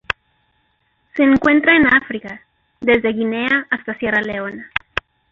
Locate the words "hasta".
3.69-3.93